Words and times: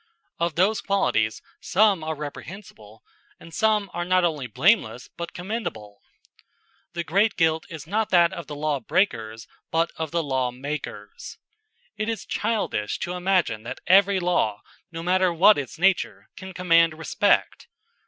Of 0.39 0.55
those 0.55 0.81
qualities 0.81 1.43
some 1.59 2.03
are 2.03 2.15
reprehensible 2.15 3.03
and 3.39 3.53
some 3.53 3.87
are 3.93 4.03
not 4.03 4.23
only 4.23 4.47
blameless 4.47 5.09
but 5.15 5.31
commendable. 5.33 6.01
The 6.93 7.03
great 7.03 7.35
guilt 7.37 7.67
is 7.69 7.85
not 7.85 8.09
that 8.09 8.33
of 8.33 8.47
the 8.47 8.55
law 8.55 8.79
breakers 8.79 9.47
but 9.69 9.89
that 9.89 10.01
of 10.03 10.09
the 10.09 10.23
lawmakers. 10.23 11.37
It 11.97 12.09
is 12.09 12.25
childish 12.25 12.97
to 13.01 13.13
imagine 13.13 13.61
that 13.61 13.79
every 13.85 14.19
law, 14.19 14.63
no 14.91 15.03
matter 15.03 15.31
what 15.31 15.59
its 15.59 15.77
nature, 15.77 16.29
can 16.35 16.51
command 16.51 16.95
respect. 16.97 17.67